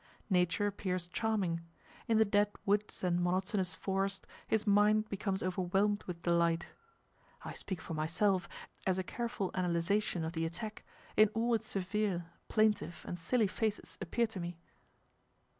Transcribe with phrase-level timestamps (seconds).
[0.31, 1.61] Nature appears charming;
[2.07, 6.69] in the dead woods and monotonous forest his mind becomes overwhelmed with delight.
[7.45, 8.49] I speak for myself,
[8.87, 10.83] as a careful analysation of the attack,
[11.15, 14.57] in all its severe, plaintive, and silly phases, appeared to me.